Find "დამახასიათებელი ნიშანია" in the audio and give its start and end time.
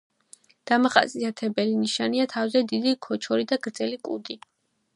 0.69-2.25